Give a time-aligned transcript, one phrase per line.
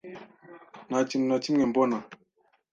[0.87, 1.97] Nta kintu na kimwe mbona